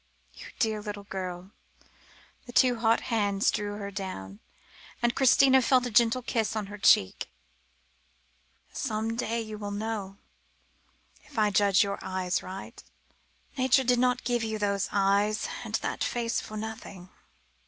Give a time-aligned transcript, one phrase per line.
[0.33, 1.51] "You dear little girl,"
[2.47, 4.39] the two hot hands drew her down,
[4.99, 7.29] and Christina felt a gentle kiss on her cheek;
[8.73, 10.17] "some day you will know,
[11.23, 12.83] if I judge your eyes aright.
[13.59, 17.09] Nature did not give you those eyes, and that face for nothing.